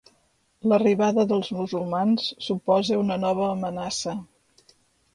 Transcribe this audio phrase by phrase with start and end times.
[0.71, 4.21] L'arribada dels musulmans suposa una nova amenaça.